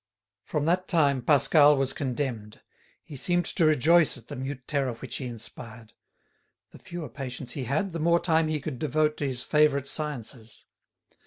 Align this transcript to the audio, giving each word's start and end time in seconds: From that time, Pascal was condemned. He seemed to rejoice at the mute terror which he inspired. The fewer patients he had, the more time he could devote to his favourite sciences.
From 0.45 0.65
that 0.65 0.87
time, 0.87 1.21
Pascal 1.21 1.77
was 1.77 1.93
condemned. 1.93 2.61
He 3.03 3.15
seemed 3.15 3.45
to 3.45 3.67
rejoice 3.67 4.17
at 4.17 4.29
the 4.29 4.35
mute 4.35 4.67
terror 4.67 4.93
which 4.93 5.17
he 5.17 5.27
inspired. 5.27 5.93
The 6.71 6.79
fewer 6.79 7.07
patients 7.07 7.51
he 7.51 7.65
had, 7.65 7.91
the 7.91 7.99
more 7.99 8.19
time 8.19 8.47
he 8.47 8.59
could 8.59 8.79
devote 8.79 9.15
to 9.17 9.27
his 9.27 9.43
favourite 9.43 9.85
sciences. 9.85 10.65